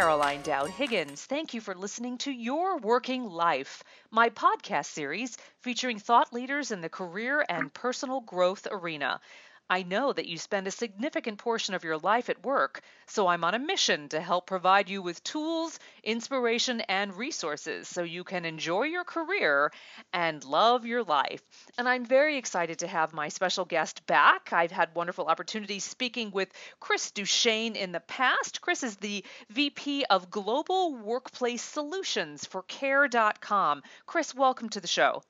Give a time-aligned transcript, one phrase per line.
[0.00, 1.26] Caroline Dowd Higgins.
[1.26, 6.80] Thank you for listening to Your Working Life, my podcast series featuring thought leaders in
[6.80, 9.20] the career and personal growth arena.
[9.70, 13.44] I know that you spend a significant portion of your life at work, so I'm
[13.44, 18.44] on a mission to help provide you with tools, inspiration, and resources so you can
[18.44, 19.70] enjoy your career
[20.12, 21.40] and love your life.
[21.78, 24.52] And I'm very excited to have my special guest back.
[24.52, 28.60] I've had wonderful opportunities speaking with Chris Duchesne in the past.
[28.60, 33.82] Chris is the VP of Global Workplace Solutions for Care.com.
[34.04, 35.22] Chris, welcome to the show.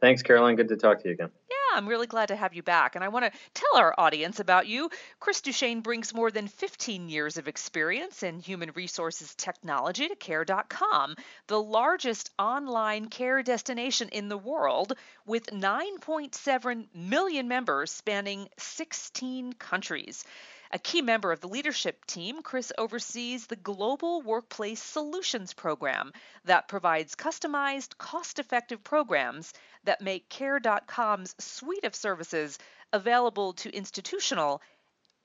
[0.00, 0.56] Thanks, Caroline.
[0.56, 1.30] Good to talk to you again.
[1.50, 2.94] Yeah, I'm really glad to have you back.
[2.94, 4.90] And I want to tell our audience about you.
[5.20, 11.16] Chris Duchesne brings more than 15 years of experience in human resources technology to care.com,
[11.46, 14.94] the largest online care destination in the world
[15.26, 20.24] with 9.7 million members spanning 16 countries.
[20.70, 26.12] A key member of the leadership team, Chris oversees the Global Workplace Solutions Program
[26.44, 32.58] that provides customized, cost effective programs that make Care.com's suite of services
[32.92, 34.60] available to institutional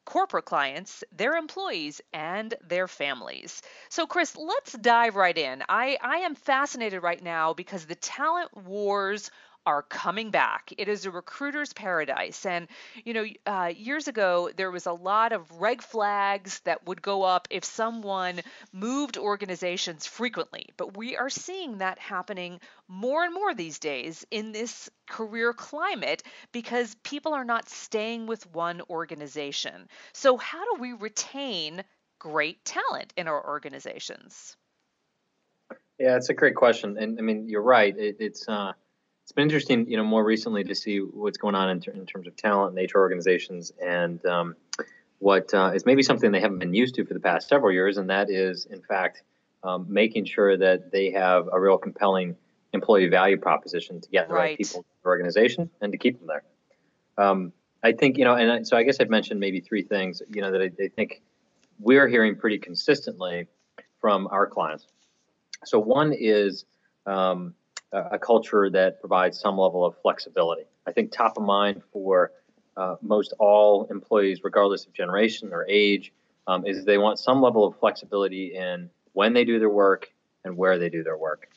[0.05, 3.61] corporate clients, their employees, and their families.
[3.89, 5.63] So, Chris, let's dive right in.
[5.67, 9.31] I, I am fascinated right now because the talent wars
[9.65, 10.73] are coming back.
[10.77, 12.45] It is a recruiter's paradise.
[12.45, 12.67] And,
[13.03, 17.23] you know, uh, years ago, there was a lot of red flags that would go
[17.23, 18.41] up if someone
[18.71, 20.69] moved organizations frequently.
[20.77, 26.23] But we are seeing that happening more and more these days in this career climate
[26.51, 29.87] because people are not staying with one organization.
[30.13, 31.83] So, how do we retain
[32.19, 34.55] great talent in our organizations?
[35.99, 37.95] Yeah, it's a great question, and I mean you're right.
[37.97, 38.73] It, it's uh,
[39.23, 42.05] it's been interesting, you know, more recently to see what's going on in, ter- in
[42.05, 44.55] terms of talent HR organizations and um,
[45.19, 47.97] what uh, is maybe something they haven't been used to for the past several years,
[47.97, 49.23] and that is, in fact,
[49.63, 52.35] um, making sure that they have a real compelling
[52.73, 56.19] employee value proposition to get the right, right people in the organization and to keep
[56.19, 56.43] them there.
[57.17, 60.21] Um, I think, you know, and I, so I guess I'd mention maybe three things,
[60.29, 61.21] you know, that I, I think
[61.79, 63.47] we're hearing pretty consistently
[64.01, 64.87] from our clients.
[65.63, 66.65] So one is
[67.05, 67.53] um,
[67.93, 70.63] a culture that provides some level of flexibility.
[70.87, 72.31] I think top of mind for
[72.75, 76.11] uh, most all employees, regardless of generation or age,
[76.47, 80.11] um, is they want some level of flexibility in when they do their work
[80.43, 81.49] and where they do their work.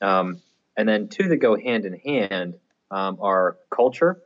[0.00, 0.40] Um,
[0.76, 2.54] and then two that go hand in hand
[2.90, 4.20] um, are culture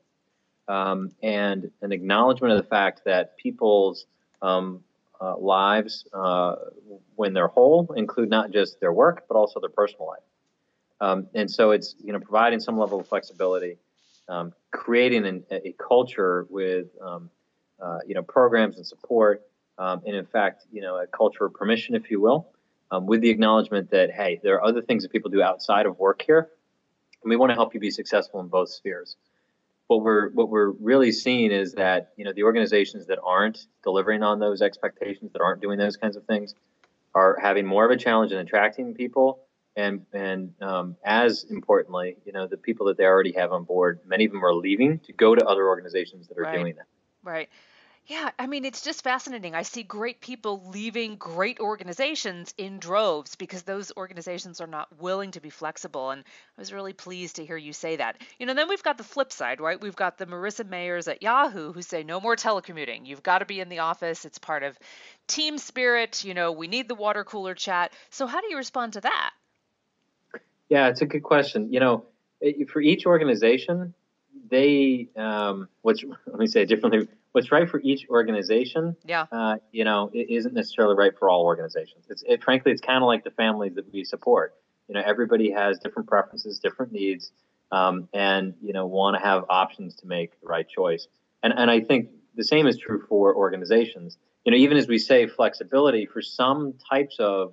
[0.66, 4.06] um, and an acknowledgement of the fact that people's
[4.42, 4.82] um,
[5.20, 6.56] uh, lives, uh,
[7.16, 10.22] when they're whole, include not just their work but also their personal life.
[11.00, 13.78] Um, and so it's you know providing some level of flexibility,
[14.28, 17.30] um, creating an, a culture with um,
[17.80, 19.42] uh, you know programs and support,
[19.78, 22.48] um, and in fact you know a culture of permission, if you will,
[22.90, 25.98] um, with the acknowledgement that hey, there are other things that people do outside of
[25.98, 26.50] work here,
[27.22, 29.16] and we want to help you be successful in both spheres.
[29.86, 34.24] What we're what we're really seeing is that you know the organizations that aren't delivering
[34.24, 36.56] on those expectations, that aren't doing those kinds of things,
[37.14, 39.44] are having more of a challenge in attracting people
[39.78, 44.00] and and um, as importantly, you know, the people that they already have on board,
[44.04, 46.58] many of them are leaving to go to other organizations that are right.
[46.58, 46.86] doing that.
[47.22, 47.48] Right.
[48.06, 49.54] Yeah, I mean, it's just fascinating.
[49.54, 55.32] I see great people leaving great organizations in droves because those organizations are not willing
[55.32, 56.10] to be flexible.
[56.10, 56.22] And
[56.56, 58.16] I was really pleased to hear you say that.
[58.38, 59.78] You know, then we've got the flip side, right?
[59.78, 63.06] We've got the Marissa Mayers at Yahoo who say no more telecommuting.
[63.06, 64.24] You've got to be in the office.
[64.24, 64.78] It's part of
[65.26, 66.24] team spirit.
[66.24, 67.92] You know, we need the water cooler chat.
[68.08, 69.32] So, how do you respond to that?
[70.68, 71.72] Yeah, it's a good question.
[71.72, 72.04] You know,
[72.68, 73.94] for each organization,
[74.50, 77.08] they um, what's let me say it differently.
[77.32, 81.44] What's right for each organization, yeah, uh, you know, it isn't necessarily right for all
[81.44, 82.06] organizations.
[82.08, 84.54] It's it, frankly, it's kind of like the families that we support.
[84.88, 87.30] You know, everybody has different preferences, different needs,
[87.70, 91.06] um, and you know, want to have options to make the right choice.
[91.42, 94.16] And and I think the same is true for organizations.
[94.44, 97.52] You know, even as we say flexibility for some types of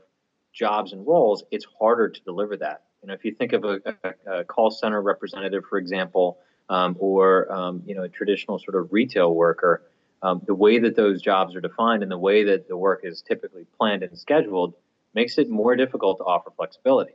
[0.53, 2.83] jobs and roles, it's harder to deliver that.
[3.05, 6.95] You know, if you think of a, a, a call center representative, for example, um,
[6.99, 9.83] or um, you know, a traditional sort of retail worker,
[10.23, 13.21] um, the way that those jobs are defined and the way that the work is
[13.21, 14.73] typically planned and scheduled
[15.13, 17.13] makes it more difficult to offer flexibility.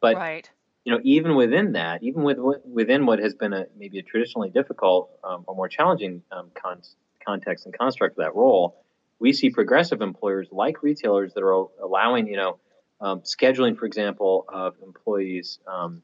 [0.00, 0.48] But right.
[0.84, 4.50] you know, even within that, even with within what has been a maybe a traditionally
[4.50, 6.82] difficult um, or more challenging um, con-
[7.26, 8.84] context and construct of that role,
[9.18, 12.60] we see progressive employers like retailers that are allowing you know
[13.02, 16.02] um, scheduling, for example, of employees, um,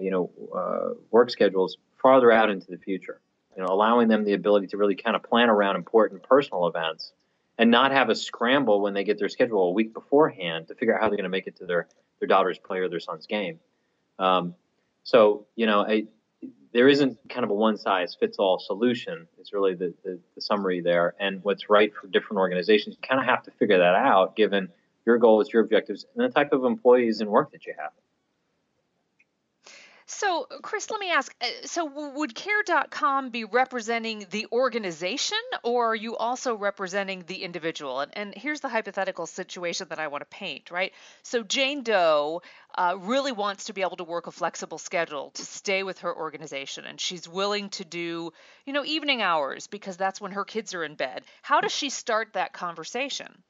[0.00, 3.20] you know, uh, work schedules farther out into the future.
[3.56, 7.12] You know, allowing them the ability to really kind of plan around important personal events
[7.58, 10.94] and not have a scramble when they get their schedule a week beforehand to figure
[10.94, 11.88] out how they're going to make it to their
[12.20, 13.58] their daughter's play or their son's game.
[14.18, 14.54] Um,
[15.02, 16.04] so you know, I,
[16.72, 19.26] there isn't kind of a one size fits all solution.
[19.40, 22.96] It's really the, the, the summary there, and what's right for different organizations.
[23.00, 24.68] You kind of have to figure that out given
[25.06, 27.92] your goals, your objectives, and the type of employees and work that you have.
[30.08, 35.96] So, Chris, let me ask uh, so, would care.com be representing the organization, or are
[35.96, 37.98] you also representing the individual?
[37.98, 40.92] And, and here's the hypothetical situation that I want to paint, right?
[41.24, 42.42] So, Jane Doe
[42.78, 46.16] uh, really wants to be able to work a flexible schedule to stay with her
[46.16, 48.32] organization, and she's willing to do,
[48.64, 51.24] you know, evening hours because that's when her kids are in bed.
[51.42, 53.42] How does she start that conversation?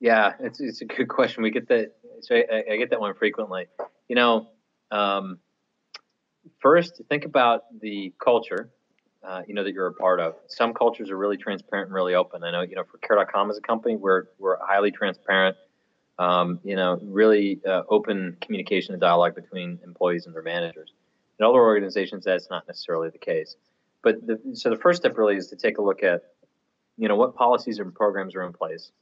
[0.00, 1.42] Yeah, it's, it's a good question.
[1.42, 1.92] We get that.
[2.20, 3.66] So I, I get that one frequently.
[4.08, 4.48] You know,
[4.90, 5.38] um,
[6.60, 8.70] first, think about the culture,
[9.26, 10.34] uh, you know, that you're a part of.
[10.48, 12.44] Some cultures are really transparent and really open.
[12.44, 15.56] I know, you know, for Care.com as a company, we're, we're highly transparent,
[16.18, 20.92] um, you know, really uh, open communication and dialogue between employees and their managers.
[21.38, 23.56] In other organizations, that's not necessarily the case.
[24.02, 26.22] But the, so the first step really is to take a look at,
[26.96, 28.92] you know, what policies and programs are in place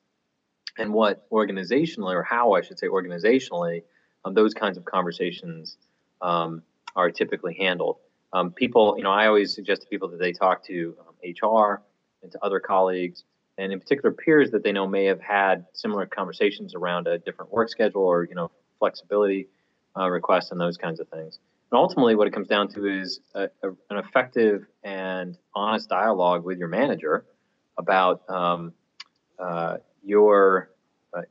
[0.78, 3.82] and what organizationally, or how I should say organizationally,
[4.24, 5.76] um, those kinds of conversations
[6.20, 6.62] um,
[6.96, 7.98] are typically handled.
[8.32, 11.78] Um, people, you know, I always suggest to people that they talk to HR um,
[12.22, 13.24] and to other colleagues,
[13.58, 17.52] and in particular peers that they know may have had similar conversations around a different
[17.52, 18.50] work schedule or you know
[18.80, 19.46] flexibility
[19.96, 21.38] uh, requests and those kinds of things.
[21.70, 26.44] And ultimately, what it comes down to is a, a, an effective and honest dialogue
[26.44, 27.24] with your manager
[27.78, 28.72] about um,
[29.38, 29.76] uh,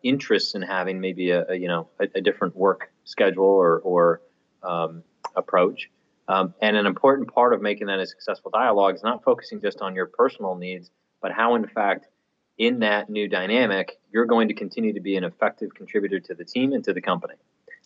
[0.03, 4.21] interests in having maybe a, a you know a, a, different work schedule or, or
[4.61, 5.03] um,
[5.35, 5.89] approach.
[6.27, 9.81] Um, and an important part of making that a successful dialogue is not focusing just
[9.81, 10.89] on your personal needs,
[11.21, 12.07] but how, in fact,
[12.57, 16.45] in that new dynamic, you're going to continue to be an effective contributor to the
[16.45, 17.33] team and to the company,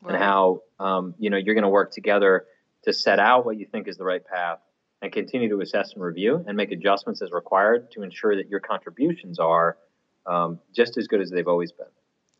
[0.03, 0.13] right.
[0.13, 2.45] and how um, you know you're going to work together
[2.83, 4.59] to set out what you think is the right path
[5.01, 8.59] and continue to assess and review and make adjustments as required to ensure that your
[8.59, 9.77] contributions are
[10.25, 11.87] um, just as good as they've always been.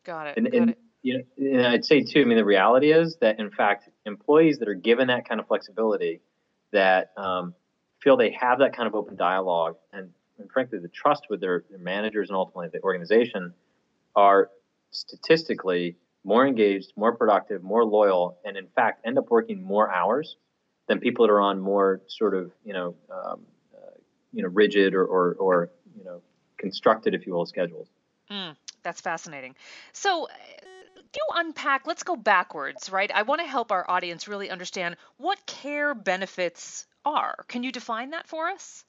[0.07, 0.37] Got it.
[0.37, 0.77] And, Got and, it.
[1.03, 2.21] You know, and I'd say too.
[2.21, 5.47] I mean, the reality is that in fact, employees that are given that kind of
[5.47, 6.21] flexibility,
[6.71, 7.53] that um,
[8.01, 10.09] feel they have that kind of open dialogue, and,
[10.39, 13.53] and frankly, the trust with their, their managers and ultimately the organization,
[14.15, 14.49] are
[14.91, 20.37] statistically more engaged, more productive, more loyal, and in fact end up working more hours
[20.87, 23.41] than people that are on more sort of you know um,
[23.75, 23.91] uh,
[24.33, 26.21] you know rigid or, or, or you know
[26.57, 27.87] constructed, if you will, schedules.
[28.31, 28.55] Mm,
[28.87, 29.53] that's fascinating.
[29.91, 33.11] So, uh, do unpack, let's go backwards, right?
[33.13, 37.35] I want to help our audience really understand what care benefits are.
[37.49, 38.85] Can you define that for us?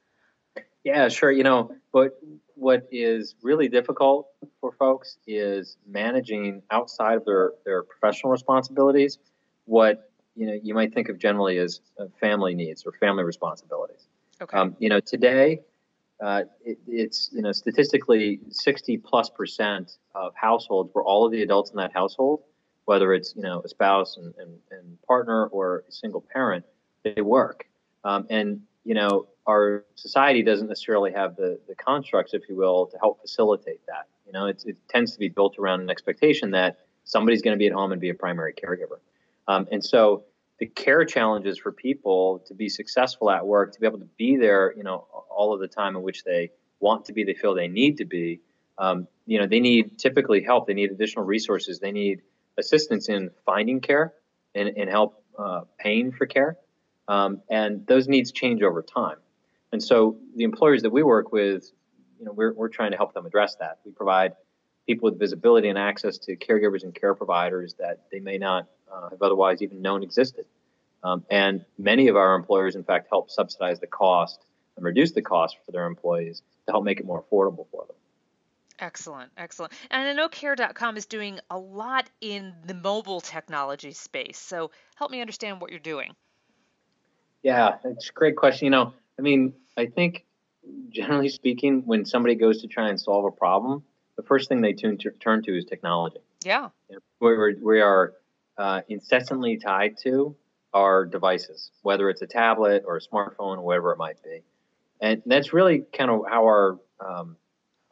[0.84, 1.32] Yeah, sure.
[1.32, 2.16] You know, but
[2.54, 4.28] what is really difficult
[4.60, 9.18] for folks is managing outside of their, their professional responsibilities
[9.64, 14.06] what you know you might think of generally as uh, family needs or family responsibilities.
[14.40, 14.56] Okay.
[14.56, 15.60] Um, you know, today
[16.20, 21.42] uh, it, it's you know statistically 60 plus percent of households where all of the
[21.42, 22.42] adults in that household,
[22.86, 26.64] whether it's you know a spouse and, and, and partner or a single parent,
[27.04, 27.66] they work.
[28.04, 32.86] Um, and you know our society doesn't necessarily have the, the constructs, if you will,
[32.86, 34.06] to help facilitate that.
[34.26, 37.66] You know, it tends to be built around an expectation that somebody's going to be
[37.66, 38.98] at home and be a primary caregiver.
[39.48, 40.24] Um, and so
[40.58, 44.36] the care challenges for people to be successful at work, to be able to be
[44.36, 46.50] there, you know, all of the time in which they
[46.80, 48.40] want to be, they feel they need to be.
[48.76, 50.66] Um, you know, they need typically help.
[50.66, 51.78] They need additional resources.
[51.78, 52.22] They need
[52.56, 54.14] assistance in finding care
[54.54, 56.56] and, and help uh, paying for care.
[57.06, 59.16] Um, and those needs change over time.
[59.72, 61.70] And so the employers that we work with,
[62.18, 63.78] you know, we're, we're trying to help them address that.
[63.84, 64.32] We provide
[64.88, 69.10] people with visibility and access to caregivers and care providers that they may not uh,
[69.10, 70.46] have otherwise even known existed.
[71.04, 74.40] Um, and many of our employers, in fact, help subsidize the cost
[74.76, 77.96] and reduce the cost for their employees to help make it more affordable for them.
[78.78, 79.72] Excellent, excellent.
[79.90, 84.38] And I know care.com is doing a lot in the mobile technology space.
[84.38, 86.14] So help me understand what you're doing.
[87.42, 88.66] Yeah, it's a great question.
[88.66, 90.24] You know, I mean, I think
[90.90, 93.82] generally speaking, when somebody goes to try and solve a problem,
[94.18, 96.18] the first thing they turn to, turn to is technology.
[96.90, 96.96] Yeah.
[97.20, 98.14] We're, we are
[98.58, 100.36] uh, incessantly tied to
[100.74, 104.42] our devices, whether it's a tablet or a smartphone or whatever it might be.
[105.00, 107.36] And that's really kind of how our um,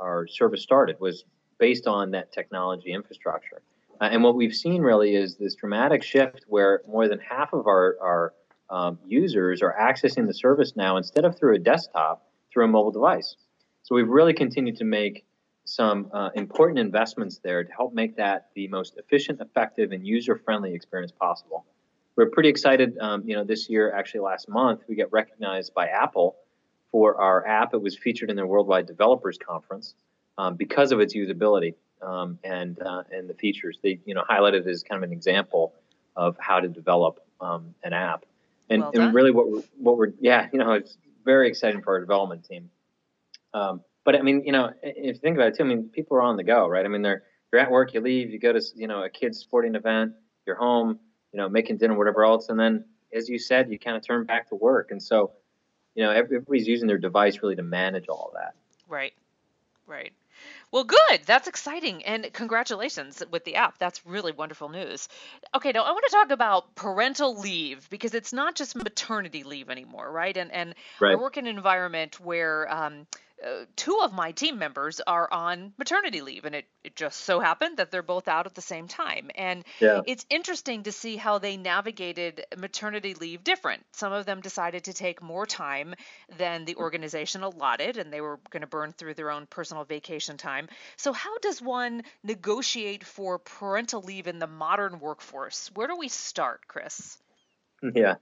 [0.01, 1.25] our service started was
[1.59, 3.63] based on that technology infrastructure.
[4.01, 7.67] Uh, and what we've seen really is this dramatic shift where more than half of
[7.67, 8.35] our, our
[8.69, 12.91] um, users are accessing the service now instead of through a desktop, through a mobile
[12.91, 13.37] device.
[13.85, 15.25] So we've really continued to make
[15.67, 20.73] some uh, important investments there to help make that the most efficient, effective, and user-friendly
[20.73, 21.67] experience possible.
[22.15, 22.97] We're pretty excited.
[22.99, 26.37] Um, you know, this year, actually last month, we get recognized by Apple
[26.93, 27.75] for our app.
[27.75, 29.95] It was featured in their Worldwide Developers Conference
[30.39, 33.79] um, because of its usability um, and uh, and the features.
[33.83, 35.75] They you know highlighted it as kind of an example
[36.15, 38.25] of how to develop um, an app.
[38.71, 41.95] And, well and really, what we're, what we're yeah, you know, it's very exciting for
[41.95, 42.71] our development team.
[43.53, 46.17] Um, but I mean, you know, if you think about it too, I mean, people
[46.17, 46.87] are on the go, right?
[46.87, 49.39] I mean, they're you're at work, you leave, you go to you know a kid's
[49.39, 50.13] sporting event,
[50.47, 51.01] you're home,
[51.33, 54.25] you know, making dinner, whatever else, and then as you said, you kind of turn
[54.25, 55.33] back to work, and so
[55.97, 58.55] you know everybody's using their device really to manage all that.
[58.89, 59.13] Right,
[59.87, 60.13] right.
[60.71, 61.21] Well, good.
[61.25, 62.05] That's exciting.
[62.05, 63.79] And congratulations with the app.
[63.79, 65.09] That's really wonderful news.
[65.55, 69.71] Okay, now I want to talk about parental leave because it's not just maternity leave
[69.71, 70.37] anymore, right?
[70.37, 71.13] And and right.
[71.13, 73.07] I work in an environment where um,
[73.45, 77.39] uh, two of my team members are on maternity leave, and it, it just so
[77.39, 79.31] happened that they're both out at the same time.
[79.35, 80.01] And yeah.
[80.07, 83.85] it's interesting to see how they navigated maternity leave different.
[83.93, 85.95] Some of them decided to take more time
[86.39, 90.39] than the organization allotted, and they were going to burn through their own personal vacation
[90.39, 90.69] time.
[90.97, 95.71] So, how does one negotiate for parental leave in the modern workforce?
[95.75, 97.19] Where do we start, Chris?
[97.95, 98.15] Yeah.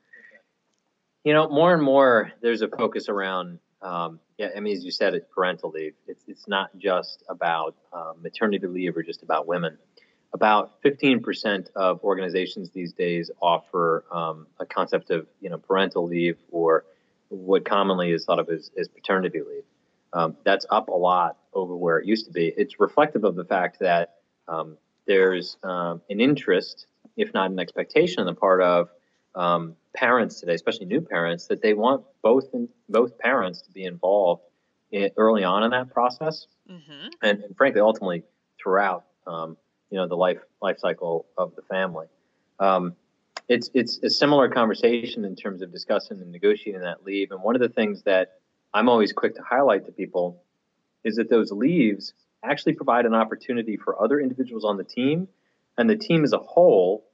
[1.22, 4.90] You know, more and more there's a focus around um, yeah, I mean, as you
[4.90, 5.94] said, it's parental leave.
[6.08, 9.78] It's it's not just about um, maternity leave or just about women.
[10.32, 16.38] About 15% of organizations these days offer um, a concept of you know parental leave
[16.50, 16.86] or
[17.28, 19.64] what commonly is thought of as, as paternity leave.
[20.12, 22.52] Um, that's up a lot over where it used to be.
[22.56, 24.14] It's reflective of the fact that
[24.48, 24.76] um,
[25.06, 26.86] there's um, an interest,
[27.16, 28.88] if not an expectation, on the part of
[29.94, 32.46] parents today, especially new parents, that they want both
[32.88, 34.42] both parents to be involved
[34.90, 37.08] in, early on in that process, mm-hmm.
[37.22, 38.22] and, and, frankly, ultimately
[38.60, 39.56] throughout, um,
[39.90, 42.06] you know, the life life cycle of the family.
[42.58, 42.94] Um,
[43.48, 47.30] it's it's a similar conversation in terms of discussing and negotiating that leave.
[47.30, 48.38] And one of the things that
[48.72, 50.42] I'm always quick to highlight to people
[51.04, 55.28] is that those leaves actually provide an opportunity for other individuals on the team
[55.76, 57.04] and the team as a whole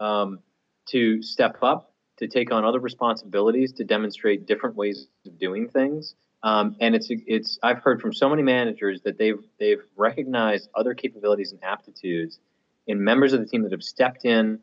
[0.00, 0.40] um,
[0.86, 6.14] to step up, to take on other responsibilities, to demonstrate different ways of doing things.
[6.42, 10.94] Um, and it's it's I've heard from so many managers that they've they've recognized other
[10.94, 12.38] capabilities and aptitudes
[12.86, 14.60] in members of the team that have stepped in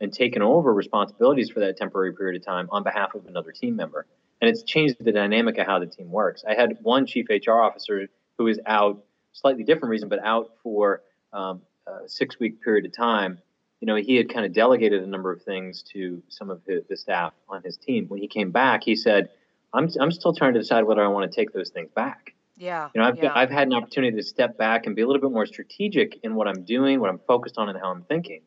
[0.00, 3.76] and taken over responsibilities for that temporary period of time on behalf of another team
[3.76, 4.06] member.
[4.40, 6.44] And it's changed the dynamic of how the team works.
[6.48, 8.06] I had one chief HR officer
[8.38, 12.96] who was out, slightly different reason, but out for um, a six week period of
[12.96, 13.38] time
[13.80, 16.82] you know, he had kind of delegated a number of things to some of his,
[16.88, 18.06] the staff on his team.
[18.08, 19.30] When he came back, he said,
[19.72, 22.34] I'm, I'm still trying to decide whether I want to take those things back.
[22.56, 22.88] Yeah.
[22.92, 23.32] You know, I've, yeah.
[23.34, 26.34] I've had an opportunity to step back and be a little bit more strategic in
[26.34, 28.40] what I'm doing, what I'm focused on, and how I'm thinking.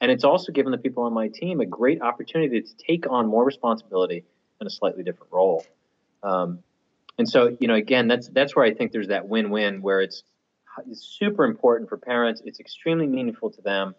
[0.00, 3.26] And it's also given the people on my team a great opportunity to take on
[3.26, 4.24] more responsibility
[4.60, 5.64] in a slightly different role.
[6.22, 6.60] Um,
[7.18, 10.22] and so, you know, again, that's that's where I think there's that win-win where it's,
[10.86, 12.42] it's super important for parents.
[12.44, 13.94] It's extremely meaningful to them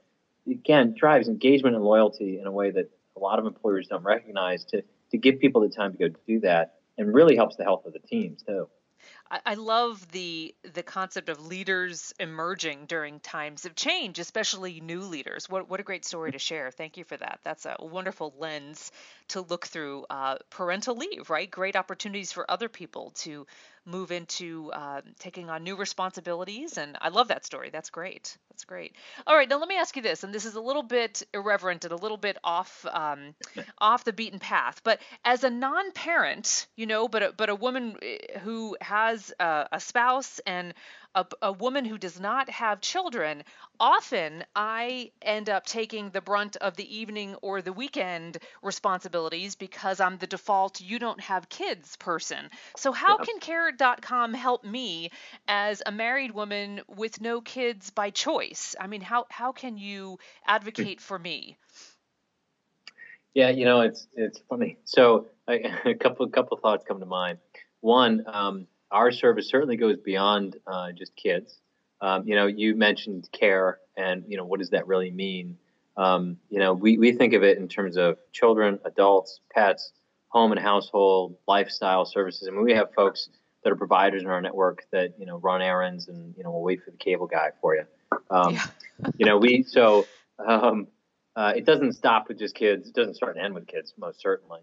[0.50, 4.66] again drives engagement and loyalty in a way that a lot of employers don't recognize
[4.66, 7.86] to to give people the time to go do that and really helps the health
[7.86, 8.68] of the teams too.
[9.30, 15.50] I, love the the concept of leaders emerging during times of change, especially new leaders.
[15.50, 16.72] What what a great story to share.
[16.72, 17.40] Thank you for that.
[17.44, 18.92] That's a wonderful lens
[19.30, 21.50] to look through uh, parental leave, right?
[21.50, 23.46] Great opportunities for other people to
[23.86, 26.78] move into uh, taking on new responsibilities.
[26.78, 27.70] And I love that story.
[27.70, 28.38] That's great.
[28.58, 28.96] That's great.
[29.28, 31.86] All right, now let me ask you this, and this is a little bit irreverent
[31.86, 33.36] and a little bit off um,
[33.78, 34.82] off the beaten path.
[34.84, 39.68] But as a non-parent, you know, but a, but a woman eh, who has a,
[39.74, 40.74] a spouse and
[41.16, 43.44] a, a woman who does not have children,
[43.80, 50.00] often I end up taking the brunt of the evening or the weekend responsibilities because
[50.00, 52.50] I'm the default you don't have kids person.
[52.76, 53.26] So how yeah.
[53.26, 55.12] can Care.com help me
[55.48, 58.76] as a married woman with no kids by choice?
[58.80, 61.58] I mean, how how can you advocate for me?
[63.34, 64.78] Yeah, you know, it's it's funny.
[64.84, 67.40] So I, a couple couple thoughts come to mind.
[67.82, 71.60] One, um, our service certainly goes beyond uh, just kids.
[72.02, 75.58] Um, you know, you mentioned care, and you know, what does that really mean?
[75.98, 79.92] Um, you know, we, we think of it in terms of children, adults, pets,
[80.30, 82.48] home and household, lifestyle services.
[82.48, 83.30] I mean, we have folks
[83.64, 86.64] that are providers in our network that you know run errands and you know will
[86.64, 87.84] wait for the cable guy for you.
[88.30, 88.66] Um, yeah.
[89.18, 90.06] you know, we so
[90.46, 90.88] um,
[91.36, 92.88] uh, it doesn't stop with just kids.
[92.88, 94.62] It doesn't start and end with kids, most certainly.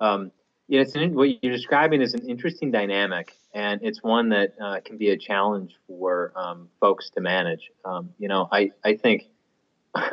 [0.00, 0.30] Um,
[0.68, 4.80] Yeah, it's an, what you're describing is an interesting dynamic, and it's one that uh,
[4.84, 7.70] can be a challenge for um, folks to manage.
[7.84, 9.26] Um, you know, I I think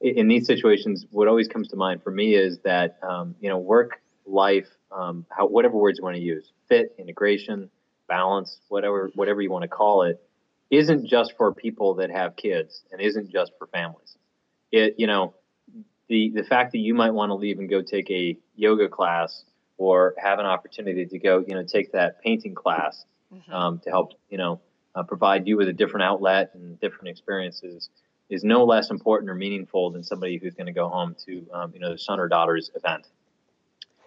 [0.00, 3.58] in these situations, what always comes to mind for me is that um, you know,
[3.58, 7.68] work life, um, how, whatever words you want to use, fit, integration,
[8.08, 10.22] balance, whatever whatever you want to call it,
[10.70, 14.16] isn't just for people that have kids and isn't just for families.
[14.70, 15.34] It you know,
[16.08, 19.42] the the fact that you might want to leave and go take a yoga class
[19.78, 23.52] or have an opportunity to go, you know, take that painting class mm-hmm.
[23.52, 24.60] um, to help, you know,
[24.94, 27.88] uh, provide you with a different outlet and different experiences
[28.28, 31.70] is no less important or meaningful than somebody who's going to go home to, um,
[31.72, 33.06] you know, their son or daughter's event.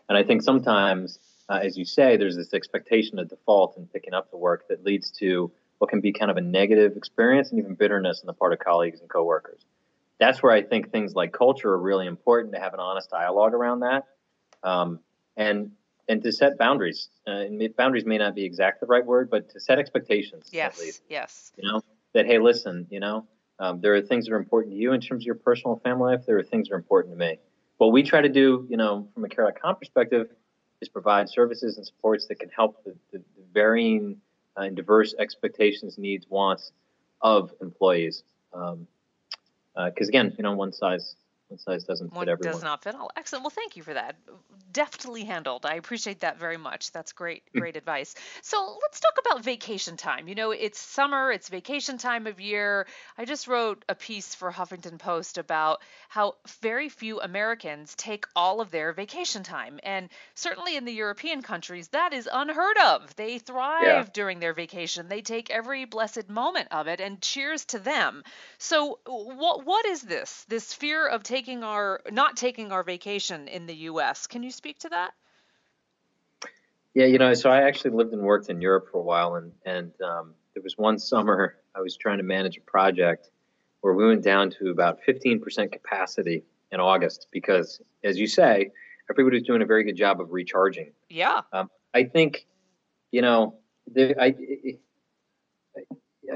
[0.10, 4.13] And I think sometimes, uh, as you say, there's this expectation of default in picking
[4.13, 7.60] up the work that leads to what can be kind of a negative experience and
[7.60, 9.66] even bitterness on the part of colleagues and coworkers.
[10.20, 13.56] That's where I think things like culture are really important to have an honest dialogue
[13.56, 14.06] around that.
[14.62, 15.00] Um,
[15.42, 15.72] and
[16.08, 17.10] and to set boundaries.
[17.26, 17.46] Uh,
[17.78, 20.50] boundaries may not be exact the right word, but to set expectations.
[20.52, 21.02] Yes.
[21.10, 21.52] Yes.
[21.58, 21.82] You know
[22.14, 23.26] that hey, listen, you know,
[23.60, 26.12] um, there are things that are important to you in terms of your personal family
[26.12, 26.26] life.
[26.26, 27.40] There are things that are important to me.
[27.78, 30.28] What we try to do, you know, from a care.com perspective,
[30.82, 34.18] is provide services and supports that can help the, the, the varying
[34.58, 36.72] uh, and diverse expectations, needs, wants
[37.22, 38.24] of employees.
[38.52, 38.88] Because um,
[39.76, 41.16] uh, again, you know, one size
[41.51, 42.53] one size doesn't fit One everyone.
[42.53, 43.12] does not fit all.
[43.17, 43.43] Excellent.
[43.43, 44.15] Well, thank you for that.
[44.72, 45.65] Deftly handled.
[45.65, 46.93] I appreciate that very much.
[46.93, 47.60] That's great, hmm.
[47.60, 48.15] great advice.
[48.41, 50.29] So let's talk about vacation time.
[50.29, 52.88] You know, it's summer, it's vacation time of year.
[53.17, 58.62] I just wrote a piece for Huffington Post about how very few Americans take all
[58.62, 59.77] of their vacation time.
[59.84, 63.13] And certainly in the European countries, that is unheard of.
[63.17, 64.05] They thrive yeah.
[64.13, 65.10] during their vacation.
[65.10, 68.24] They take every blessed moment of it and cheers to them.
[68.58, 70.46] So what what is this?
[70.48, 74.28] This fear of taking taking our not taking our vacation in the U.S.
[74.28, 75.12] Can you speak to that?
[76.94, 79.52] Yeah, you know, so I actually lived and worked in Europe for a while, and
[79.66, 83.32] and um, there was one summer I was trying to manage a project
[83.80, 88.70] where we went down to about 15% capacity in August because, as you say,
[89.10, 90.92] everybody was doing a very good job of recharging.
[91.10, 91.42] Yeah.
[91.51, 92.46] Um, I think,
[93.12, 93.56] you know,
[93.92, 94.36] the, I,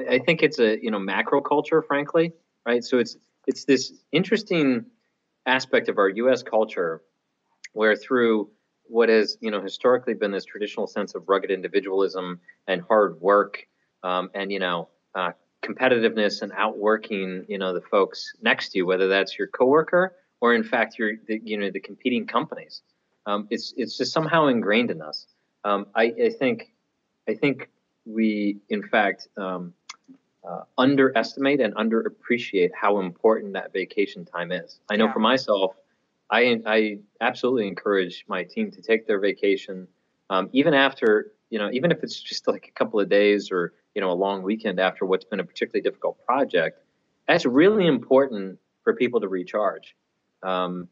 [0.10, 2.34] I think it's a you know macro culture, frankly,
[2.66, 2.84] right?
[2.84, 4.86] So it's it's this interesting
[5.46, 6.44] aspect of our U.S.
[6.44, 7.02] culture
[7.74, 8.50] where through
[8.88, 13.68] what has you know historically been this traditional sense of rugged individualism and hard work
[14.04, 15.32] um, and you know uh,
[15.64, 20.54] competitiveness and outworking you know the folks next to you whether that's your coworker or
[20.54, 22.82] in fact your the, you know the competing companies
[23.26, 25.28] um, it's it's just somehow ingrained in us
[25.64, 26.72] um, I, I, think
[27.28, 27.70] I think
[28.06, 29.74] we in fact um,
[30.48, 34.80] uh, underestimate and underappreciate how important that vacation time is.
[34.90, 35.14] I know yeah.
[35.14, 35.76] for myself,
[36.30, 39.88] I, I absolutely encourage my team to take their vacation,
[40.30, 43.74] um, even after, you know, even if it's just like a couple of days or,
[43.94, 46.82] you know, a long weekend after what's been a particularly difficult project.
[47.28, 49.96] That's really important for people to recharge.
[50.44, 50.88] Um,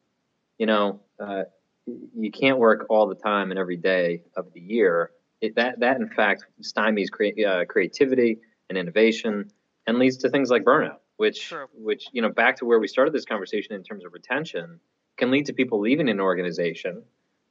[0.58, 1.44] you know, uh,
[1.86, 5.12] you can't work all the time and every day of the year.
[5.42, 8.38] It, that, that in fact stymies crea- uh, creativity
[8.74, 9.52] and innovation
[9.86, 11.68] and leads to things like burnout, which True.
[11.74, 14.80] which you know back to where we started this conversation in terms of retention
[15.18, 17.04] can lead to people leaving an organization.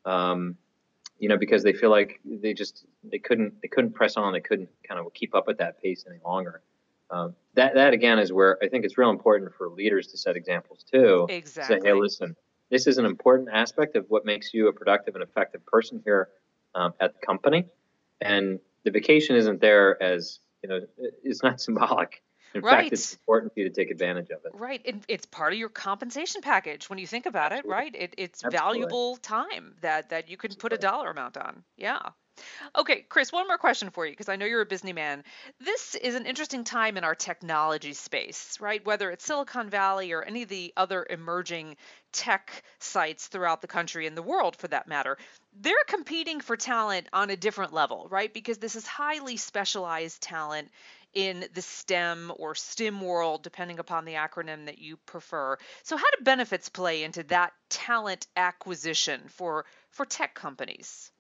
[0.05, 0.57] Um,
[1.19, 4.41] you know, because they feel like they just they couldn't they couldn't press on, they
[4.41, 6.63] couldn't kind of keep up at that pace any longer.
[7.11, 10.35] Um, that that again is where I think it's real important for leaders to set
[10.35, 11.27] examples too.
[11.29, 11.81] Exactly.
[11.81, 12.35] Say, hey, listen,
[12.71, 16.31] this is an important aspect of what makes you a productive and effective person here
[16.75, 17.67] um, at the company,
[18.21, 20.81] and the vacation isn't there as you know,
[21.23, 22.23] it's not symbolic.
[22.55, 22.83] In right.
[22.83, 24.53] fact, it's important for you to take advantage of it.
[24.53, 24.83] Right.
[24.85, 27.71] And it's part of your compensation package when you think about Absolutely.
[27.71, 27.95] it, right?
[27.95, 28.81] It, it's Absolutely.
[28.81, 31.65] valuable time that, that you can put a dollar amount on.
[31.79, 32.01] Yeah.
[32.75, 35.25] Okay, Chris, one more question for you because I know you're a businessman.
[35.61, 38.85] This is an interesting time in our technology space, right?
[38.85, 41.77] Whether it's Silicon Valley or any of the other emerging
[42.13, 45.19] tech sites throughout the country and the world for that matter,
[45.61, 48.33] they're competing for talent on a different level, right?
[48.33, 50.71] Because this is highly specialized talent
[51.15, 55.59] in the STEM or STEAM world, depending upon the acronym that you prefer.
[55.85, 61.12] So, how do benefits play into that talent acquisition for for tech companies?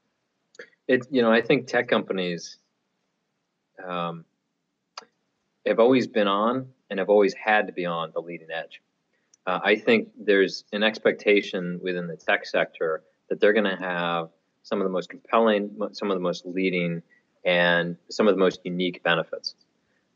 [0.89, 2.59] It, you know, I think tech companies
[3.87, 4.25] um,
[5.67, 8.81] have always been on and have always had to be on the leading edge.
[9.47, 14.29] Uh, I think there's an expectation within the tech sector that they're going to have
[14.63, 17.03] some of the most compelling, some of the most leading,
[17.45, 19.57] and some of the most unique benefits.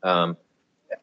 [0.03, 0.37] Um,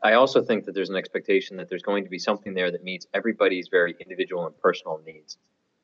[0.03, 2.83] I also think that there's an expectation that there's going to be something there that
[2.83, 5.37] meets everybody's very individual and personal needs.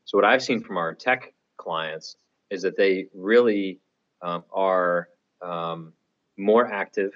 [0.06, 2.16] So what I've seen from our tech clients
[2.50, 3.78] is that they really
[4.22, 5.08] um, are
[5.40, 5.92] um,
[6.36, 7.12] more active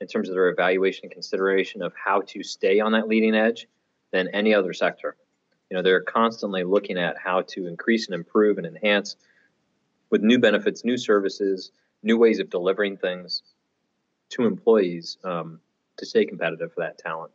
[0.00, 3.66] in terms of their evaluation and consideration of how to stay on that leading edge
[4.12, 5.16] than any other sector.
[5.70, 9.16] You know, they're constantly looking at how to increase and improve and enhance
[10.10, 11.72] with new benefits, new services,
[12.02, 13.42] new ways of delivering things
[14.30, 15.60] to employees um,
[15.96, 17.32] to stay competitive for that talent.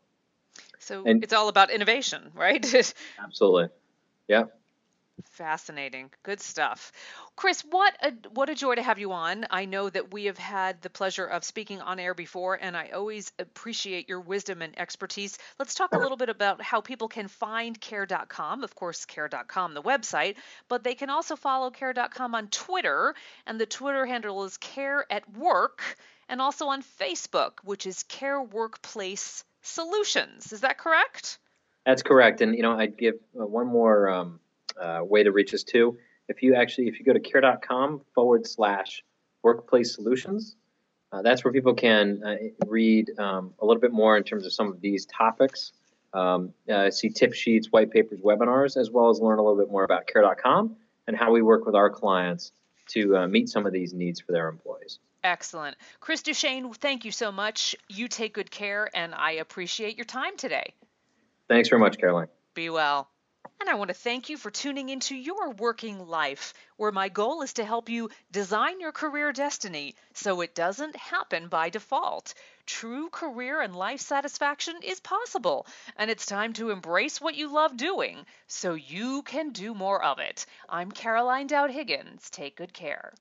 [0.79, 2.93] So and, it's all about innovation, right?
[3.23, 3.69] absolutely.
[4.27, 4.45] Yeah.
[5.31, 6.09] Fascinating.
[6.23, 6.91] Good stuff.
[7.35, 9.45] Chris, what a what a joy to have you on.
[9.49, 12.89] I know that we have had the pleasure of speaking on air before and I
[12.89, 15.37] always appreciate your wisdom and expertise.
[15.59, 18.63] Let's talk a little bit about how people can find care.com.
[18.63, 20.35] Of course, care.com the website,
[20.67, 25.29] but they can also follow care.com on Twitter and the Twitter handle is care at
[25.37, 25.81] work
[26.29, 30.53] and also on Facebook, which is Care Workplace Solutions.
[30.53, 31.37] Is that correct?
[31.85, 32.41] That's correct.
[32.41, 34.39] And you know, I'd give uh, one more um,
[34.79, 35.97] uh, way to reach us too.
[36.27, 39.03] If you actually, if you go to care.com forward slash
[39.43, 40.55] workplace solutions,
[41.11, 42.35] uh, that's where people can uh,
[42.67, 45.73] read um, a little bit more in terms of some of these topics,
[46.13, 49.69] um, uh, see tip sheets, white papers, webinars, as well as learn a little bit
[49.69, 50.75] more about care.com
[51.07, 52.53] and how we work with our clients
[52.87, 54.99] to uh, meet some of these needs for their employees.
[55.23, 55.77] Excellent.
[55.99, 57.75] Chris Duchesne, thank you so much.
[57.89, 60.73] You take good care, and I appreciate your time today.
[61.47, 62.27] Thanks very much, Caroline.
[62.55, 63.09] Be well.
[63.61, 67.43] And I want to thank you for tuning into your working life, where my goal
[67.43, 72.33] is to help you design your career destiny so it doesn't happen by default.
[72.65, 77.77] True career and life satisfaction is possible, and it's time to embrace what you love
[77.77, 80.47] doing so you can do more of it.
[80.67, 82.31] I'm Caroline Dowd Higgins.
[82.31, 83.13] Take good care.